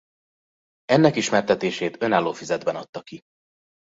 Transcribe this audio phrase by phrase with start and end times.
[0.85, 3.21] Ennek ismertetését önálló füzetben adta ki.